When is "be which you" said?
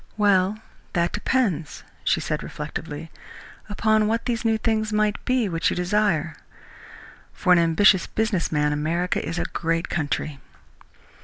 5.25-5.75